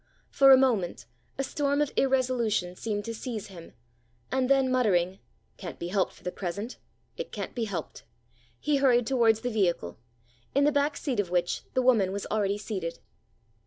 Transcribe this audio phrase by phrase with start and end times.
[0.31, 1.05] For a moment,
[1.37, 3.73] a storm of irresolution seemed to seize him,
[4.31, 5.19] and then muttering, "It
[5.57, 6.79] can't be helped for the present,
[7.17, 8.03] it can't be helped,"
[8.59, 9.99] he hurried towards the vehicle,
[10.55, 12.97] in the back seat of which the woman was already seated.